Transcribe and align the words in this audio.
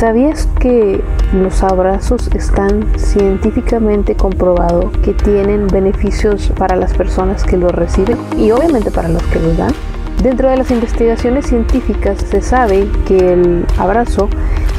¿Sabías 0.00 0.48
que 0.58 1.04
los 1.34 1.62
abrazos 1.62 2.28
están 2.28 2.86
científicamente 2.98 4.14
comprobado 4.14 4.90
que 5.04 5.12
tienen 5.12 5.66
beneficios 5.66 6.50
para 6.56 6.74
las 6.74 6.94
personas 6.94 7.44
que 7.44 7.58
los 7.58 7.70
reciben 7.70 8.16
y 8.38 8.50
obviamente 8.50 8.90
para 8.90 9.10
los 9.10 9.22
que 9.24 9.38
los 9.38 9.58
dan? 9.58 9.74
Dentro 10.22 10.48
de 10.48 10.56
las 10.56 10.70
investigaciones 10.70 11.48
científicas 11.48 12.16
se 12.16 12.40
sabe 12.40 12.88
que 13.06 13.34
el 13.34 13.66
abrazo 13.76 14.30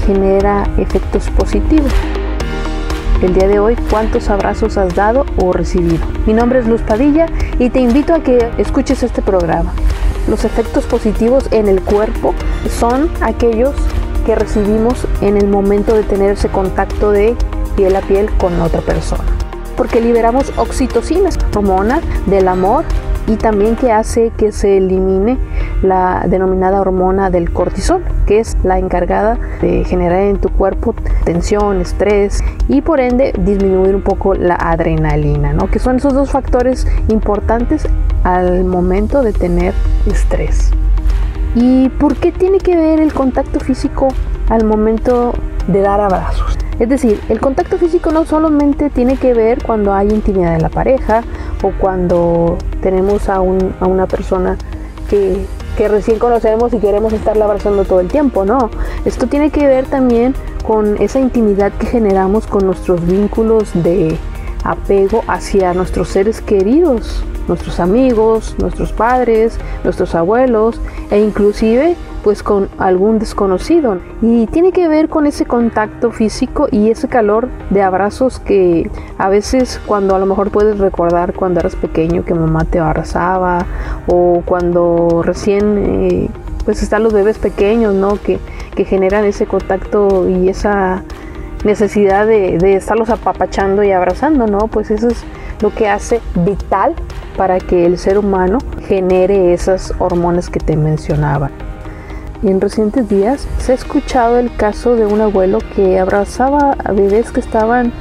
genera 0.08 0.64
efectos 0.80 1.30
positivos. 1.30 1.92
El 3.22 3.36
día 3.36 3.48
de 3.48 3.60
hoy, 3.60 3.76
¿cuántos 3.92 4.28
abrazos 4.28 4.76
has 4.80 4.96
dado 4.96 5.28
o 5.38 5.54
recibido? 5.54 6.04
Mi 6.26 6.34
nombre 6.34 6.58
es 6.58 6.68
Luz 6.68 6.82
Padilla 6.82 7.28
y 7.60 7.70
te 7.70 7.80
invito 7.80 8.16
a 8.16 8.24
que 8.24 8.50
escuches 8.58 9.04
este 9.04 9.22
programa. 9.22 9.72
Los 10.28 10.46
efectos 10.46 10.86
positivos 10.86 11.48
en 11.52 11.68
el 11.68 11.80
cuerpo 11.82 12.34
son 12.80 13.08
aquellos 13.22 13.76
que 14.26 14.36
recibimos 14.36 15.08
en 15.22 15.38
el 15.38 15.48
momento 15.48 15.96
de 15.96 16.04
tener 16.04 16.32
ese 16.32 16.50
contacto 16.50 17.12
de 17.12 17.36
piel 17.76 17.96
a 17.96 18.02
piel 18.02 18.30
con 18.38 18.60
otra 18.62 18.82
persona. 18.82 19.24
Porque 19.76 20.02
liberamos 20.02 20.52
oxitocina, 20.58 21.30
hormona 21.56 22.02
del 22.28 22.48
amor 22.48 22.86
y 23.28 23.36
también 23.36 23.76
que 23.76 23.92
hace 23.92 24.32
que 24.38 24.52
se 24.52 24.78
elimine 24.78 25.38
la 25.82 26.26
denominada 26.28 26.82
hormona 26.82 27.30
del 27.30 27.52
cortisol, 27.52 28.04
que 28.26 28.40
es 28.40 28.58
la 28.64 28.80
encargada 28.80 29.38
de 29.62 29.84
generar 29.86 30.22
en 30.22 30.38
tu 30.38 30.50
cuerpo 30.50 30.94
tensión, 31.24 31.82
estrés 31.82 32.44
y 32.68 32.82
por 32.82 33.00
ende 33.00 33.34
disminuir 33.40 33.96
un 33.96 34.02
poco 34.02 34.34
la 34.34 34.56
adrenalina, 34.56 35.54
¿no? 35.54 35.68
que 35.68 35.80
son 35.80 35.98
esos 35.98 36.14
dos 36.14 36.32
factores 36.32 36.86
importantes 37.10 37.88
al 38.24 38.64
momento 38.66 39.24
de 39.24 39.34
tener 39.34 39.74
estrés. 40.06 40.72
¿Y 41.56 41.90
por 41.90 42.16
qué 42.16 42.32
tiene 42.32 42.60
que 42.60 42.78
ver 42.78 43.00
el 43.00 43.14
contacto 43.14 43.60
físico 43.60 44.08
al 44.50 44.64
momento 44.64 45.34
de 45.68 45.82
dar 45.82 46.00
abrazos? 46.00 46.58
Es 46.80 46.88
decir, 46.90 47.20
el 47.30 47.40
contacto 47.40 47.78
físico 47.78 48.12
no 48.12 48.26
solamente 48.26 48.90
tiene 48.90 49.18
que 49.18 49.34
ver 49.34 49.62
cuando 49.62 49.94
hay 49.94 50.10
intimidad 50.10 50.56
en 50.56 50.62
la 50.62 50.70
pareja 50.70 51.24
o 51.62 51.72
cuando 51.72 52.58
tenemos 52.82 53.30
a, 53.30 53.42
una 53.42 54.08
persona 54.08 54.58
que, 55.10 55.46
que 55.78 55.88
recién 55.90 56.20
conocemos 56.20 56.74
y 56.74 56.80
queremos 56.80 57.14
estarla 57.14 57.46
abrazando 57.46 57.84
todo 57.84 58.00
el 58.00 58.08
tiempo, 58.08 58.46
no. 58.46 58.72
Esto 59.06 59.28
tiene 59.28 59.52
que 59.52 59.68
ver 59.68 59.86
también 59.86 60.34
con 60.66 61.00
esa 61.02 61.20
intimidad 61.20 61.72
que 61.74 61.86
generamos 61.86 62.48
con 62.48 62.66
nuestros 62.66 63.06
vínculos 63.06 63.70
de 63.74 64.18
apego 64.64 65.24
hacia 65.28 65.74
nuestros 65.74 66.10
seres 66.10 66.42
queridos, 66.42 67.24
nuestros 67.48 67.80
amigos, 67.80 68.56
nuestros 68.60 68.92
padres, 68.92 69.58
nuestros 69.84 70.16
abuelos 70.16 70.80
e 71.10 71.20
inclusive 71.20 71.96
pues 72.24 72.44
con 72.44 72.70
algún 72.78 73.20
desconocido. 73.20 73.98
Y 74.22 74.46
tiene 74.48 74.72
que 74.72 74.88
ver 74.88 75.10
con 75.10 75.26
ese 75.26 75.46
contacto 75.46 76.12
físico 76.12 76.68
y 76.72 76.92
ese 76.92 77.08
calor 77.08 77.50
de 77.70 77.82
abrazos 77.82 78.40
que 78.40 78.90
a 79.18 79.30
veces 79.30 79.80
cuando 79.86 80.16
a 80.16 80.20
lo 80.20 80.26
mejor 80.26 80.52
puedes 80.52 80.78
recordar 80.78 81.34
cuando 81.34 81.60
eras 81.60 81.76
pequeño 81.76 82.24
que 82.24 82.34
mamá 82.34 82.66
te 82.66 82.80
abrazaba 82.80 83.66
o 84.08 84.44
cuando 84.46 85.22
recién 85.24 85.78
eh, 85.78 86.30
pues 86.64 86.84
están 86.84 87.04
los 87.04 87.14
bebés 87.14 87.40
pequeños, 87.40 87.96
¿no? 87.96 88.18
Que, 88.22 88.40
que 88.76 88.86
generan 88.86 89.26
ese 89.26 89.48
contacto 89.48 90.30
y 90.30 90.50
esa 90.50 91.04
necesidad 91.64 92.26
de, 92.26 92.58
de, 92.58 92.76
estarlos 92.76 93.10
apapachando 93.10 93.84
y 93.84 93.92
abrazando, 93.92 94.48
¿no? 94.48 94.68
Pues 94.68 94.92
eso 94.92 95.08
es 95.10 95.24
lo 95.62 95.74
que 95.74 95.88
hace 95.90 96.22
vital 96.36 96.96
para 97.38 97.60
que 97.60 97.86
el 97.86 97.98
ser 97.98 98.18
humano 98.18 98.58
genere 98.88 99.54
esas 99.54 99.94
hormonas 100.00 100.50
que 100.50 100.60
te 100.60 100.76
mencionaba. 100.76 101.52
En 102.44 102.60
recientes 102.60 103.08
días 103.08 103.48
se 103.60 103.72
ha 103.72 103.76
escuchado 103.76 104.40
el 104.40 104.56
caso 104.56 104.96
de 104.96 105.06
un 105.06 105.22
abuelo 105.22 105.60
que 105.76 106.00
abrazaba 106.00 106.76
a 106.84 106.92
bebés 106.92 107.32
que 107.32 107.40
estaban 107.40 107.94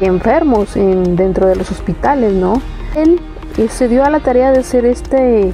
enfermos 0.00 0.74
dentro 0.74 1.48
de 1.48 1.56
los 1.56 1.70
hospitales, 1.70 2.32
¿no? 2.32 2.62
Él 2.94 3.20
eh, 3.58 3.68
se 3.68 3.88
dio 3.88 4.04
a 4.04 4.10
la 4.10 4.20
tarea 4.20 4.52
de 4.52 4.60
hacer 4.60 4.84
este, 4.86 5.50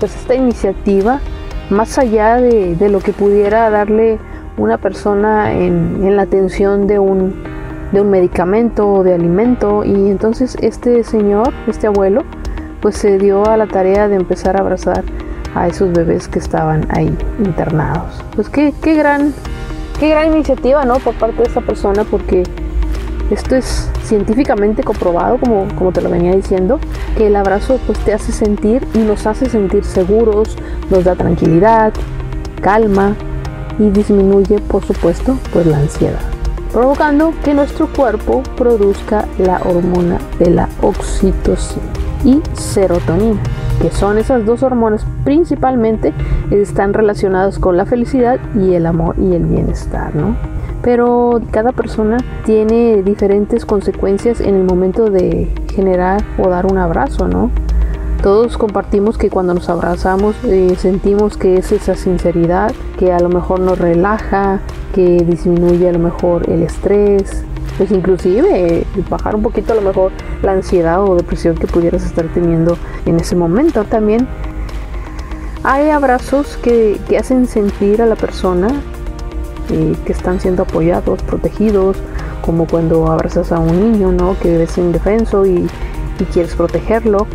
pues 0.00 0.14
esta 0.16 0.34
iniciativa 0.34 1.20
más 1.70 1.98
allá 1.98 2.36
de, 2.36 2.88
lo 2.88 3.00
que 3.00 3.12
pudiera 3.12 3.70
darle 3.70 4.18
una 4.62 4.78
persona 4.78 5.52
en, 5.52 6.16
la 6.16 6.22
atención 6.22 6.86
de 6.86 7.00
un, 7.00 7.34
de 7.90 8.00
un 8.00 8.10
medicamento 8.10 8.86
o 8.86 9.02
de 9.02 9.14
alimento 9.14 9.84
y 9.84 10.08
entonces 10.08 10.56
este 10.60 11.02
señor, 11.02 11.52
este 11.66 11.88
abuelo, 11.88 12.22
pues 12.80 12.96
se 12.96 13.18
dio 13.18 13.44
a 13.48 13.56
la 13.56 13.66
tarea 13.66 14.06
de 14.06 14.14
empezar 14.14 14.56
a 14.56 14.60
abrazar 14.60 15.02
a 15.56 15.66
esos 15.66 15.92
bebés 15.92 16.28
que 16.28 16.38
estaban 16.38 16.86
ahí 16.90 17.12
internados. 17.44 18.22
Pues 18.36 18.48
qué, 18.48 18.72
qué 18.80 18.94
gran, 18.94 19.34
qué 19.98 20.10
gran 20.10 20.32
iniciativa, 20.32 20.84
¿no? 20.84 20.94
Por 21.00 21.14
parte 21.14 21.38
de 21.38 21.48
esta 21.48 21.60
persona, 21.60 22.04
porque 22.04 22.44
esto 23.30 23.56
es 23.56 23.90
científicamente 24.04 24.84
comprobado, 24.84 25.38
como, 25.38 25.66
como 25.76 25.90
te 25.90 26.00
lo 26.02 26.08
venía 26.08 26.32
diciendo, 26.32 26.78
que 27.16 27.26
el 27.26 27.34
abrazo 27.34 27.80
pues 27.86 27.98
te 27.98 28.14
hace 28.14 28.30
sentir 28.30 28.86
y 28.94 28.98
nos 28.98 29.26
hace 29.26 29.46
sentir 29.46 29.84
seguros, 29.84 30.56
nos 30.88 31.04
da 31.04 31.16
tranquilidad, 31.16 31.92
calma 32.60 33.16
y 33.78 33.90
disminuye, 33.90 34.58
por 34.60 34.84
supuesto, 34.84 35.36
pues 35.52 35.66
la 35.66 35.78
ansiedad, 35.78 36.20
provocando 36.72 37.32
que 37.44 37.54
nuestro 37.54 37.86
cuerpo 37.88 38.42
produzca 38.56 39.26
la 39.38 39.60
hormona 39.64 40.18
de 40.38 40.50
la 40.50 40.68
oxitocina 40.80 41.82
y 42.24 42.40
serotonina 42.54 43.40
que 43.82 43.90
son 43.90 44.16
esas 44.16 44.46
dos 44.46 44.62
hormonas 44.62 45.04
principalmente, 45.24 46.12
están 46.52 46.94
relacionadas 46.94 47.58
con 47.58 47.76
la 47.76 47.84
felicidad 47.84 48.38
y 48.54 48.74
el 48.74 48.86
amor 48.86 49.16
y 49.18 49.34
el 49.34 49.44
bienestar, 49.44 50.14
¿no? 50.14 50.36
Pero 50.82 51.40
cada 51.50 51.72
persona 51.72 52.18
tiene 52.44 53.02
diferentes 53.02 53.64
consecuencias 53.64 54.40
en 54.40 54.54
el 54.54 54.64
momento 54.64 55.10
de 55.10 55.48
generar 55.74 56.22
o 56.38 56.48
dar 56.48 56.66
un 56.66 56.78
abrazo, 56.78 57.26
¿no? 57.26 57.50
Todos 58.22 58.56
compartimos 58.56 59.18
que 59.18 59.30
cuando 59.30 59.52
nos 59.52 59.68
abrazamos 59.68 60.36
eh, 60.44 60.76
sentimos 60.78 61.36
que 61.36 61.56
es 61.56 61.72
esa 61.72 61.96
sinceridad, 61.96 62.72
que 62.96 63.12
a 63.12 63.18
lo 63.18 63.28
mejor 63.28 63.58
nos 63.58 63.80
relaja, 63.80 64.60
que 64.94 65.24
disminuye 65.24 65.88
a 65.88 65.92
lo 65.92 65.98
mejor 65.98 66.48
el 66.48 66.62
estrés, 66.62 67.42
pues 67.76 67.90
inclusive 67.90 68.86
bajar 69.10 69.34
un 69.34 69.42
poquito 69.42 69.72
a 69.72 69.74
lo 69.76 69.82
mejor 69.82 70.12
la 70.40 70.52
ansiedad 70.52 71.02
o 71.02 71.16
depresión 71.16 71.56
que 71.56 71.66
pudieras 71.66 72.04
estar 72.04 72.26
teniendo 72.26 72.78
en 73.06 73.18
ese 73.18 73.34
momento. 73.34 73.82
También 73.82 74.28
hay 75.64 75.90
abrazos 75.90 76.56
que, 76.58 77.00
hacen 77.18 77.48
sentir 77.48 78.02
a 78.02 78.06
la 78.06 78.14
persona 78.14 78.68
eh, 79.68 79.96
que 80.06 80.12
están 80.12 80.38
siendo 80.38 80.62
apoyados, 80.62 81.20
protegidos, 81.24 81.96
como 82.40 82.68
cuando 82.68 83.08
abrazas 83.08 83.50
a 83.50 83.58
un 83.58 83.92
niño, 83.92 84.12
¿no? 84.12 84.36
Que 84.38 84.62
es 84.62 84.78
indefenso 84.78 85.44
y 85.44 85.66
quieres 86.32 86.54
protegerlo. 86.54 87.26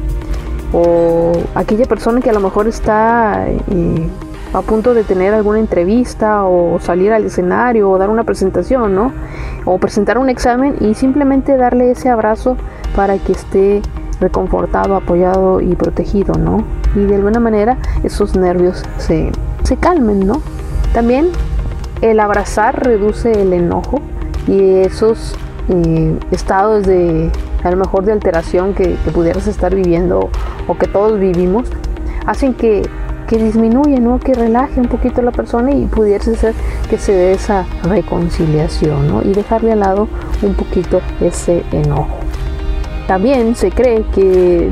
O 0.73 1.31
aquella 1.55 1.85
persona 1.85 2.21
que 2.21 2.29
a 2.29 2.33
lo 2.33 2.39
mejor 2.39 2.67
está 2.67 3.47
eh, 3.47 4.07
a 4.53 4.61
punto 4.61 4.93
de 4.93 5.03
tener 5.03 5.33
alguna 5.33 5.59
entrevista 5.59 6.45
o 6.45 6.79
salir 6.79 7.13
al 7.13 7.25
escenario 7.25 7.89
o 7.89 7.97
dar 7.97 8.09
una 8.09 8.23
presentación, 8.23 8.95
¿no? 8.95 9.11
O 9.65 9.77
presentar 9.77 10.17
un 10.17 10.29
examen 10.29 10.75
y 10.79 10.93
simplemente 10.93 11.57
darle 11.57 11.91
ese 11.91 12.09
abrazo 12.09 12.57
para 12.95 13.17
que 13.17 13.33
esté 13.33 13.81
reconfortado, 14.19 14.95
apoyado 14.95 15.61
y 15.61 15.75
protegido, 15.75 16.35
¿no? 16.35 16.63
Y 16.95 17.01
de 17.01 17.15
alguna 17.15 17.39
manera 17.39 17.77
esos 18.03 18.35
nervios 18.35 18.83
se, 18.97 19.31
calmen, 19.79 20.25
¿no? 20.25 20.41
También 20.93 21.29
el 22.01 22.19
abrazar 22.19 22.83
reduce 22.83 23.31
el 23.31 23.53
enojo 23.53 23.99
y 24.47 24.79
esos 24.79 25.35
eh, 25.69 26.17
estados 26.31 26.85
de 26.85 27.29
a 27.67 27.71
lo 27.71 27.77
mejor 27.77 28.05
de 28.05 28.13
alteración 28.13 28.73
que, 28.73 28.95
que, 29.03 29.11
pudieras 29.11 29.47
estar 29.47 29.73
viviendo 29.75 30.29
o 30.67 30.77
que 30.77 30.87
todos 30.87 31.19
vivimos 31.19 31.67
hacen 32.25 32.53
que 32.53 32.83
que 33.27 33.37
disminuye, 33.37 33.99
¿no? 33.99 34.19
que 34.19 34.33
relaje 34.33 34.79
un 34.79 34.87
poquito 34.87 35.21
la 35.21 35.31
persona 35.31 35.71
y 35.71 35.85
pudiese 35.85 36.35
ser 36.35 36.55
que 36.89 36.97
se 36.97 37.11
dé 37.11 37.33
esa 37.33 37.65
reconciliación 37.83 39.07
¿no? 39.07 39.21
y 39.21 39.33
dejarle 39.33 39.73
al 39.73 39.81
lado 39.81 40.07
un 40.41 40.53
poquito 40.53 41.01
ese 41.19 41.63
enojo. 41.71 42.17
También 43.05 43.55
se 43.55 43.69
cree 43.69 44.03
que 44.15 44.69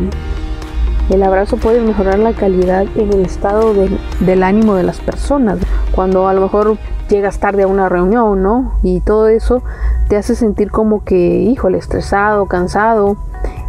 el 1.10 1.24
abrazo 1.24 1.58
puede 1.58 1.82
mejorar 1.82 2.20
la 2.20 2.34
calidad 2.34 2.86
en 2.96 3.14
el 3.14 3.26
estado 3.26 3.74
del 3.74 4.44
ánimo 4.44 4.76
de 4.76 4.84
las 4.84 5.00
personas. 5.00 5.60
Cuando 5.92 6.28
a 6.28 6.34
lo 6.34 6.42
mejor 6.42 6.78
llegas 7.10 7.40
tarde 7.40 7.64
a 7.64 7.68
una 7.68 7.90
reunión, 7.90 8.42
¿no? 8.42 8.74
Y 8.82 9.02
todo 9.02 9.28
eso 9.28 9.62
te 10.08 10.18
hace 10.18 10.36
sentir 10.36 10.72
como 10.72 11.04
que, 11.04 11.16
híjole, 11.16 11.78
estresado, 11.78 12.48
cansado 12.48 13.18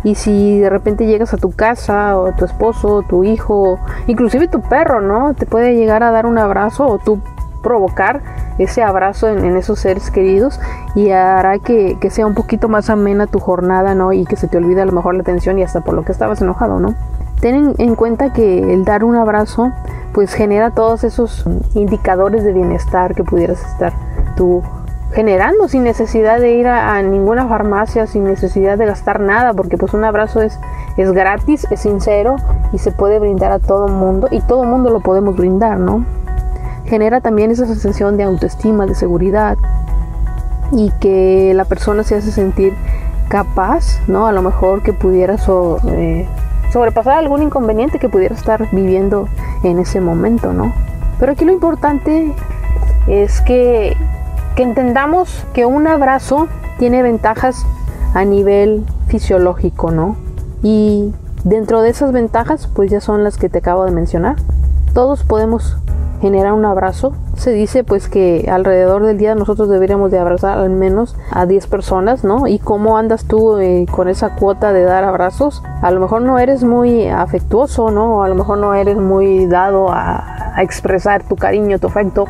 y 0.05 0.15
si 0.15 0.61
de 0.61 0.71
repente 0.71 1.07
llegas 1.07 1.35
a 1.35 1.37
tu 1.37 1.53
casa 1.53 2.17
o 2.17 2.33
tu 2.33 2.45
esposo, 2.45 3.03
tu 3.03 3.25
hijo, 3.25 3.79
inclusive 4.07 4.49
tu 4.49 4.63
perro, 4.63 5.01
¿no? 5.01 5.35
Te 5.35 5.47
puede 5.47 5.75
llegar 5.75 6.03
a 6.03 6.11
dar 6.11 6.27
un 6.27 6.39
abrazo 6.39 6.87
o 6.87 6.99
tú 6.99 7.21
provocar 7.63 8.23
ese 8.59 8.85
abrazo 8.85 9.29
en, 9.29 9.57
esos 9.57 9.81
seres 9.81 10.11
queridos 10.13 10.61
y 10.95 11.11
hará 11.11 11.59
que, 11.59 11.99
sea 12.11 12.25
un 12.27 12.35
poquito 12.35 12.69
más 12.69 12.89
amena 12.89 13.27
tu 13.27 13.41
jornada, 13.41 13.95
¿no? 13.95 14.13
Y 14.13 14.25
que 14.25 14.37
se 14.37 14.47
te 14.47 14.57
olvide 14.57 14.83
a 14.83 14.87
lo 14.87 14.93
mejor 14.93 15.17
la 15.17 15.25
tensión 15.25 15.59
y 15.59 15.65
hasta 15.65 15.81
por 15.81 15.95
lo 15.95 16.05
que 16.05 16.13
estabas 16.13 16.41
enojado, 16.41 16.79
¿no? 16.79 16.95
Ten 17.41 17.75
en, 17.79 17.95
cuenta 17.95 18.33
que 18.33 18.73
el 18.73 18.85
dar 18.85 19.05
un 19.05 19.17
abrazo 19.17 19.73
pues 20.13 20.33
genera 20.33 20.71
todos 20.71 21.05
esos 21.05 21.45
indicadores 21.75 22.43
de 22.45 22.53
bienestar 22.53 23.15
que 23.15 23.23
pudieras 23.23 23.63
estar 23.73 23.93
tú 24.37 24.63
generando 25.13 25.69
sin 25.69 25.85
necesidad 25.85 26.41
de 26.41 26.53
ir 26.53 26.67
a, 26.67 27.01
ninguna 27.03 27.47
farmacia, 27.47 28.07
sin 28.07 28.25
necesidad 28.25 28.77
de 28.77 28.87
gastar 28.87 29.21
nada, 29.21 29.55
porque 29.55 29.77
pues 29.77 29.95
un 29.95 30.05
abrazo 30.05 30.43
es, 30.43 30.59
es 30.97 31.13
gratis, 31.13 31.67
es 31.71 31.81
sincero 31.81 32.37
y 32.73 32.79
se 32.79 32.93
puede 32.93 33.19
brindar 33.19 33.53
a 33.53 33.59
todo 33.59 33.89
mundo 33.89 34.29
y 34.31 34.41
todo 34.41 34.65
mundo 34.65 34.91
lo 34.91 35.01
podemos 35.01 35.37
brindar, 35.37 35.79
¿no? 35.79 36.05
Genera 36.85 37.21
también 37.21 37.51
esa 37.51 37.67
sensación 37.67 38.17
de 38.17 38.25
autoestima, 38.25 38.87
de 38.87 38.95
seguridad 38.95 39.57
y 40.73 40.91
que 41.01 41.53
la 41.55 41.65
persona 41.65 42.03
se 42.03 42.17
hace 42.17 42.31
sentir 42.31 42.75
capaz, 43.29 44.01
¿no? 44.09 44.27
A 44.27 44.33
lo 44.33 44.43
mejor 44.43 44.83
que 44.83 44.93
pudiera 44.93 45.37
eh, 45.89 46.29
sobrepasar 46.77 47.17
algún 47.17 47.43
inconveniente 47.43 47.99
que 47.99 48.11
pudiera 48.11 48.35
estar 48.35 48.69
viviendo 48.71 49.31
en 49.63 49.79
ese 49.79 50.03
momento, 50.03 50.53
¿no? 50.53 50.75
Pero 51.19 51.33
aquí 51.33 51.47
lo 51.47 51.53
importante 51.53 52.35
es 53.07 53.41
que 53.41 53.97
que 54.57 54.63
entendamos 54.63 55.47
que 55.53 55.67
un 55.67 55.87
abrazo 55.87 56.49
tiene 56.79 57.03
ventajas 57.03 57.65
a 58.13 58.25
nivel 58.25 58.85
fisiológico, 59.07 59.91
¿no? 59.91 60.17
Y 60.63 61.13
dentro 61.45 61.83
de 61.83 61.91
esas 61.91 62.13
ventajas, 62.13 62.67
pues 62.75 62.91
ya 62.91 63.01
son 63.01 63.23
las 63.23 63.37
que 63.37 63.51
te 63.51 63.59
acabo 63.59 63.85
de 63.85 63.91
mencionar. 63.91 64.37
Todos 64.95 65.25
podemos 65.25 65.77
generar 66.27 66.53
un 66.53 66.65
abrazo. 66.65 67.13
Se 67.37 67.53
dice 67.53 67.85
pues 67.85 68.09
que 68.09 68.49
alrededor 68.51 69.05
del 69.05 69.17
día 69.17 69.35
nosotros 69.35 69.69
deberíamos 69.69 70.11
de 70.11 70.19
abrazar 70.19 70.59
al 70.59 70.71
menos 70.71 71.17
a 71.31 71.47
10 71.47 71.67
personas, 71.69 72.25
¿no? 72.25 72.49
¿Y 72.49 72.59
cómo 72.59 72.99
andas 72.99 73.27
tú 73.27 73.59
eh, 73.59 73.87
con 73.91 74.09
esa 74.09 74.35
cuota 74.35 74.73
de 74.73 74.83
dar 74.83 75.05
abrazos? 75.05 75.63
A 75.83 75.91
lo 75.91 76.01
mejor 76.01 76.23
no 76.23 76.39
eres 76.39 76.65
muy 76.65 77.09
afectuoso, 77.09 77.91
¿no? 77.91 78.25
A 78.25 78.29
lo 78.29 78.35
mejor 78.35 78.59
no 78.59 78.75
eres 78.75 78.97
muy 78.97 79.47
dado 79.47 79.91
a, 79.91 80.57
a 80.57 80.63
expresar 80.63 81.23
tu 81.23 81.37
cariño, 81.37 81.79
tu 81.79 81.87
afecto 81.87 82.27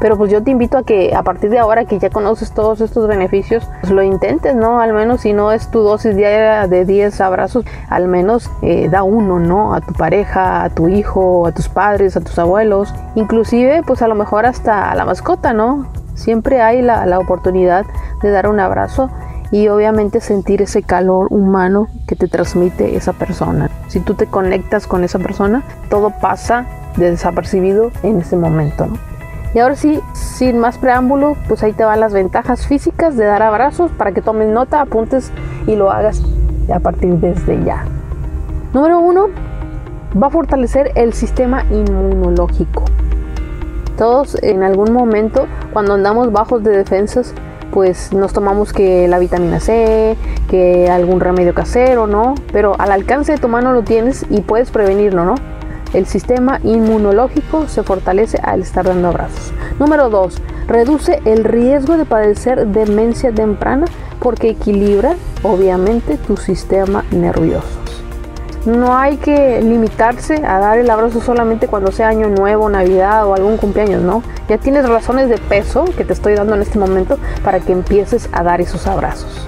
pero 0.00 0.16
pues 0.16 0.32
yo 0.32 0.42
te 0.42 0.50
invito 0.50 0.78
a 0.78 0.82
que 0.82 1.14
a 1.14 1.22
partir 1.22 1.50
de 1.50 1.58
ahora 1.58 1.84
que 1.84 1.98
ya 1.98 2.10
conoces 2.10 2.52
todos 2.52 2.80
estos 2.80 3.06
beneficios, 3.06 3.68
pues 3.80 3.92
lo 3.92 4.02
intentes, 4.02 4.56
¿no? 4.56 4.80
Al 4.80 4.94
menos 4.94 5.20
si 5.20 5.32
no 5.32 5.52
es 5.52 5.70
tu 5.70 5.80
dosis 5.80 6.16
diaria 6.16 6.66
de 6.66 6.84
10 6.86 7.20
abrazos, 7.20 7.64
al 7.88 8.08
menos 8.08 8.50
eh, 8.62 8.88
da 8.88 9.02
uno, 9.02 9.38
¿no? 9.38 9.74
A 9.74 9.82
tu 9.82 9.92
pareja, 9.92 10.64
a 10.64 10.70
tu 10.70 10.88
hijo, 10.88 11.46
a 11.46 11.52
tus 11.52 11.68
padres, 11.68 12.16
a 12.16 12.20
tus 12.22 12.38
abuelos, 12.38 12.94
inclusive 13.14 13.82
pues 13.86 14.00
a 14.02 14.08
lo 14.08 14.14
mejor 14.14 14.46
hasta 14.46 14.90
a 14.90 14.94
la 14.94 15.04
mascota, 15.04 15.52
¿no? 15.52 15.86
Siempre 16.14 16.62
hay 16.62 16.82
la, 16.82 17.04
la 17.06 17.18
oportunidad 17.18 17.84
de 18.22 18.30
dar 18.30 18.48
un 18.48 18.58
abrazo 18.58 19.10
y 19.50 19.68
obviamente 19.68 20.20
sentir 20.20 20.62
ese 20.62 20.82
calor 20.82 21.26
humano 21.30 21.88
que 22.06 22.16
te 22.16 22.28
transmite 22.28 22.96
esa 22.96 23.12
persona. 23.12 23.70
Si 23.88 24.00
tú 24.00 24.14
te 24.14 24.26
conectas 24.26 24.86
con 24.86 25.04
esa 25.04 25.18
persona, 25.18 25.62
todo 25.90 26.10
pasa 26.10 26.66
de 26.96 27.10
desapercibido 27.10 27.90
en 28.02 28.20
ese 28.20 28.36
momento, 28.36 28.86
¿no? 28.86 29.09
Y 29.54 29.58
ahora 29.58 29.74
sí, 29.74 30.00
sin 30.12 30.58
más 30.58 30.78
preámbulo, 30.78 31.36
pues 31.48 31.62
ahí 31.62 31.72
te 31.72 31.84
van 31.84 32.00
las 32.00 32.12
ventajas 32.12 32.66
físicas 32.66 33.16
de 33.16 33.24
dar 33.24 33.42
abrazos 33.42 33.90
para 33.92 34.12
que 34.12 34.22
tomes 34.22 34.48
nota, 34.48 34.80
apuntes 34.80 35.32
y 35.66 35.74
lo 35.74 35.90
hagas 35.90 36.22
a 36.72 36.78
partir 36.78 37.14
desde 37.14 37.62
ya. 37.64 37.84
Número 38.72 39.00
uno, 39.00 39.26
va 40.20 40.28
a 40.28 40.30
fortalecer 40.30 40.92
el 40.94 41.12
sistema 41.12 41.64
inmunológico. 41.70 42.84
Todos 43.96 44.40
en 44.42 44.62
algún 44.62 44.92
momento, 44.92 45.46
cuando 45.72 45.94
andamos 45.94 46.30
bajos 46.30 46.62
de 46.62 46.70
defensas, 46.70 47.34
pues 47.72 48.12
nos 48.12 48.32
tomamos 48.32 48.72
que 48.72 49.08
la 49.08 49.18
vitamina 49.18 49.60
C, 49.60 50.16
que 50.48 50.88
algún 50.88 51.20
remedio 51.20 51.54
casero, 51.54 52.06
¿no? 52.06 52.34
Pero 52.52 52.76
al 52.78 52.92
alcance 52.92 53.32
de 53.32 53.38
tu 53.38 53.48
mano 53.48 53.72
lo 53.72 53.82
tienes 53.82 54.24
y 54.30 54.40
puedes 54.40 54.70
prevenirlo, 54.70 55.24
¿no? 55.24 55.34
El 55.92 56.06
sistema 56.06 56.60
inmunológico 56.62 57.66
se 57.66 57.82
fortalece 57.82 58.38
al 58.42 58.62
estar 58.62 58.84
dando 58.84 59.08
abrazos. 59.08 59.52
Número 59.80 60.08
2. 60.08 60.40
Reduce 60.68 61.20
el 61.24 61.42
riesgo 61.42 61.96
de 61.96 62.04
padecer 62.04 62.68
demencia 62.68 63.32
temprana 63.32 63.86
porque 64.20 64.50
equilibra 64.50 65.16
obviamente 65.42 66.16
tu 66.16 66.36
sistema 66.36 67.04
nervioso. 67.10 67.66
No 68.66 68.96
hay 68.96 69.16
que 69.16 69.60
limitarse 69.62 70.44
a 70.44 70.60
dar 70.60 70.78
el 70.78 70.90
abrazo 70.90 71.20
solamente 71.20 71.66
cuando 71.66 71.90
sea 71.90 72.08
año 72.08 72.28
nuevo, 72.28 72.68
navidad 72.68 73.26
o 73.26 73.34
algún 73.34 73.56
cumpleaños, 73.56 74.02
¿no? 74.02 74.22
Ya 74.48 74.58
tienes 74.58 74.88
razones 74.88 75.28
de 75.28 75.38
peso 75.38 75.86
que 75.96 76.04
te 76.04 76.12
estoy 76.12 76.34
dando 76.34 76.54
en 76.54 76.62
este 76.62 76.78
momento 76.78 77.18
para 77.42 77.58
que 77.58 77.72
empieces 77.72 78.28
a 78.32 78.42
dar 78.44 78.60
esos 78.60 78.86
abrazos. 78.86 79.46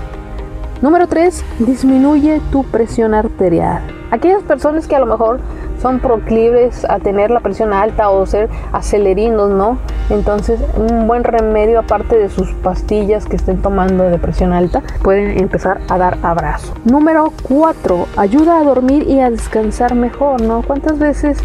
Número 0.81 1.07
3. 1.07 1.45
Disminuye 1.61 2.41
tu 2.51 2.65
presión 2.65 3.15
arterial. 3.15 3.83
Aquellas 4.11 4.43
personas 4.43 4.89
que 4.89 4.97
a 4.97 4.99
lo 4.99 5.07
mejor 5.07 5.41
son 5.83 5.99
proclives 5.99 6.85
a 6.89 7.01
tener 7.01 7.31
la 7.31 7.41
presión 7.41 7.73
alta 7.73 8.09
o 8.09 8.25
ser 8.25 8.49
acelerinos, 8.73 9.51
¿no? 9.51 9.79
Entonces, 10.11 10.61
un 10.77 11.09
buen 11.09 11.25
remedio, 11.25 11.81
aparte 11.81 12.17
de 12.17 12.29
sus 12.29 12.53
pastillas 12.55 13.27
que 13.27 13.37
estén 13.37 13.61
tomando 13.61 14.05
de 14.05 14.19
presión 14.19 14.53
alta, 14.53 14.83
pueden 15.03 15.39
empezar 15.39 15.81
a 15.89 15.99
dar 15.99 16.19
abrazo. 16.23 16.73
Número 16.85 17.33
4. 17.43 18.07
Ayuda 18.17 18.61
a 18.61 18.65
dormir 18.65 19.09
y 19.09 19.21
a 19.21 19.31
descansar 19.31 19.95
mejor, 19.95 20.41
¿no? 20.41 20.63
¿Cuántas 20.63 20.99
veces 20.99 21.39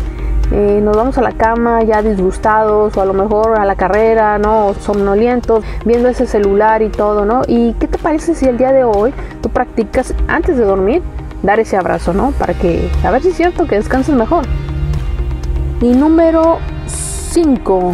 eh, 0.52 0.80
nos 0.82 0.96
vamos 0.96 1.18
a 1.18 1.22
la 1.22 1.34
cama 1.34 1.84
ya 1.84 2.02
disgustados 2.02 2.96
o 2.96 3.02
a 3.02 3.06
lo 3.06 3.14
mejor 3.14 3.60
a 3.60 3.66
la 3.66 3.76
carrera, 3.76 4.38
¿no? 4.38 4.74
somnolientos, 4.76 5.66
viendo 5.84 6.08
ese 6.08 6.26
celular 6.26 6.82
y 6.82 6.90
todo, 6.90 7.26
¿no? 7.26 7.42
¿Y 7.48 7.74
qué 7.74 7.88
te 7.88 7.98
parece 7.98 8.34
si 8.34 8.46
el 8.46 8.58
día 8.58 8.72
de 8.72 8.86
hoy 8.86 9.14
tú 9.42 9.50
practicas 9.50 10.14
antes 10.28 10.58
de 10.58 10.64
dormir 10.64 11.02
dar 11.44 11.60
ese 11.60 11.78
abrazo, 11.78 12.14
¿no? 12.14 12.32
Para 12.32 12.54
que, 12.54 12.90
a 13.04 13.12
ver 13.12 13.22
si 13.22 13.30
es 13.30 13.36
cierto 13.38 13.66
que 13.66 13.76
descanses 13.76 14.16
mejor. 14.16 14.46
Y 15.82 15.92
número 15.92 16.58
5, 16.88 17.92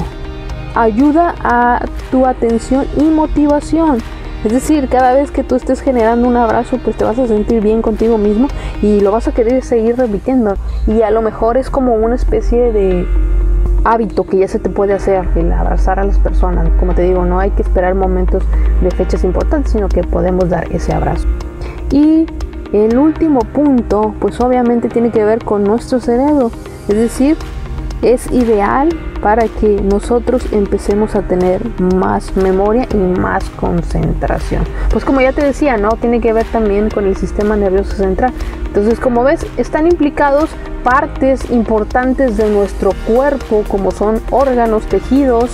ayuda 0.76 1.36
a 1.44 1.86
tu 2.12 2.26
atención 2.26 2.86
y 2.98 3.04
motivación. 3.04 4.00
Es 4.44 4.52
decir, 4.52 4.90
cada 4.90 5.14
vez 5.14 5.32
que 5.32 5.44
tú 5.44 5.56
estés 5.56 5.82
generando 5.82 6.28
un 6.28 6.36
abrazo, 6.36 6.78
pues 6.84 6.98
te 6.98 7.06
vas 7.06 7.18
a 7.18 7.28
sentir 7.28 7.62
bien 7.62 7.82
contigo 7.82 8.18
mismo 8.18 8.48
y 8.82 9.00
lo 9.00 9.12
vas 9.12 9.28
a 9.28 9.32
querer 9.32 9.64
seguir 9.64 9.96
repitiendo. 9.96 10.56
Y 10.86 11.02
a 11.02 11.12
lo 11.12 11.22
mejor 11.22 11.58
es 11.58 11.70
como 11.70 11.96
una 11.96 12.16
especie 12.16 12.74
de 12.74 13.08
hábito 13.86 14.26
que 14.26 14.38
ya 14.38 14.48
se 14.48 14.60
te 14.60 14.70
puede 14.70 14.94
hacer, 14.94 15.28
el 15.36 15.52
abrazar 15.52 16.00
a 16.00 16.04
las 16.04 16.20
personas. 16.20 16.68
Como 16.80 16.94
te 16.94 17.04
digo, 17.04 17.26
no 17.26 17.40
hay 17.40 17.52
que 17.52 17.62
esperar 17.62 17.96
momentos 17.96 18.44
de 18.82 18.92
fechas 18.92 19.24
importantes, 19.24 19.72
sino 19.72 19.88
que 19.88 20.04
podemos 20.04 20.50
dar 20.50 20.70
ese 20.74 20.94
abrazo. 20.94 21.28
Y 21.90 22.26
el 22.74 22.98
último 22.98 23.40
punto, 23.40 24.14
pues 24.20 24.40
obviamente 24.42 24.90
tiene 24.90 25.12
que 25.12 25.24
ver 25.24 25.44
con 25.44 25.64
nuestro 25.64 26.00
cerebro. 26.00 26.52
Es 26.90 26.96
decir, 26.96 27.38
es 28.02 28.30
ideal 28.32 28.90
para 29.22 29.48
que 29.48 29.82
nosotros 29.82 30.46
empecemos 30.52 31.16
a 31.16 31.22
tener 31.22 31.62
más 31.96 32.36
memoria 32.36 32.86
y 32.94 32.98
más 32.98 33.50
concentración. 33.52 34.64
Pues 34.92 35.06
como 35.06 35.22
ya 35.22 35.32
te 35.32 35.46
decía, 35.46 35.78
¿no? 35.78 35.92
Tiene 35.92 36.20
que 36.20 36.34
ver 36.34 36.46
también 36.48 36.90
con 36.90 37.06
el 37.06 37.16
sistema 37.16 37.56
nervioso 37.56 37.94
central. 37.96 38.34
Entonces, 38.66 39.00
como 39.00 39.24
ves, 39.24 39.46
están 39.56 39.88
implicados 39.88 40.50
partes 40.84 41.50
importantes 41.52 42.36
de 42.36 42.50
nuestro 42.50 42.92
cuerpo, 43.08 43.64
como 43.70 43.92
son 43.92 44.20
órganos, 44.32 44.84
tejidos 44.88 45.52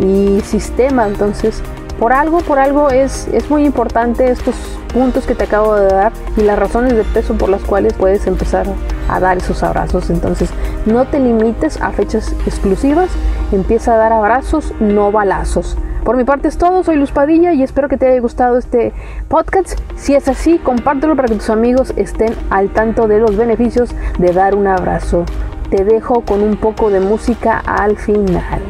y 0.00 0.40
sistemas. 0.40 1.12
Entonces, 1.12 1.62
por 2.02 2.12
algo, 2.12 2.38
por 2.38 2.58
algo 2.58 2.90
es, 2.90 3.28
es 3.28 3.48
muy 3.48 3.64
importante 3.64 4.28
estos 4.28 4.56
puntos 4.92 5.24
que 5.24 5.36
te 5.36 5.44
acabo 5.44 5.76
de 5.76 5.86
dar 5.86 6.12
y 6.36 6.40
las 6.40 6.58
razones 6.58 6.96
de 6.96 7.04
peso 7.04 7.38
por 7.38 7.48
las 7.48 7.62
cuales 7.62 7.92
puedes 7.92 8.26
empezar 8.26 8.66
a 9.08 9.20
dar 9.20 9.36
esos 9.36 9.62
abrazos. 9.62 10.10
Entonces, 10.10 10.50
no 10.84 11.04
te 11.04 11.20
limites 11.20 11.80
a 11.80 11.92
fechas 11.92 12.34
exclusivas, 12.44 13.08
empieza 13.52 13.94
a 13.94 13.98
dar 13.98 14.12
abrazos, 14.12 14.74
no 14.80 15.12
balazos. 15.12 15.78
Por 16.02 16.16
mi 16.16 16.24
parte 16.24 16.48
es 16.48 16.58
todo, 16.58 16.82
soy 16.82 16.96
Luz 16.96 17.12
Padilla 17.12 17.52
y 17.52 17.62
espero 17.62 17.88
que 17.88 17.98
te 17.98 18.08
haya 18.08 18.20
gustado 18.20 18.58
este 18.58 18.92
podcast. 19.28 19.78
Si 19.94 20.16
es 20.16 20.26
así, 20.26 20.58
compártelo 20.58 21.14
para 21.14 21.28
que 21.28 21.36
tus 21.36 21.50
amigos 21.50 21.92
estén 21.94 22.34
al 22.50 22.70
tanto 22.70 23.06
de 23.06 23.20
los 23.20 23.36
beneficios 23.36 23.94
de 24.18 24.32
dar 24.32 24.56
un 24.56 24.66
abrazo. 24.66 25.24
Te 25.70 25.84
dejo 25.84 26.22
con 26.22 26.42
un 26.42 26.56
poco 26.56 26.90
de 26.90 26.98
música 26.98 27.62
al 27.64 27.96
final. 27.96 28.60